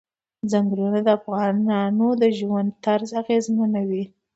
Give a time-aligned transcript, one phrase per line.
[0.51, 4.03] ځنګلونه د افغانانو د ژوند طرز اغېزمنوي.